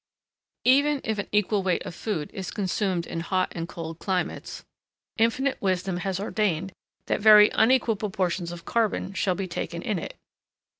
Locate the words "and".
3.51-3.67